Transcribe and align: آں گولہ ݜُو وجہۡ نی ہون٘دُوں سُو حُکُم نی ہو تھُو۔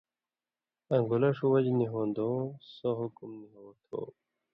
آں 0.93 1.01
گولہ 1.07 1.29
ݜُو 1.37 1.47
وجہۡ 1.51 1.75
نی 1.77 1.85
ہون٘دُوں 1.91 2.37
سُو 2.73 2.89
حُکُم 2.99 3.29
نی 3.39 3.47
ہو 3.53 3.65
تھُو۔ 3.85 4.01